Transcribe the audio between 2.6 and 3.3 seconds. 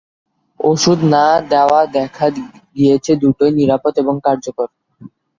গিয়েছে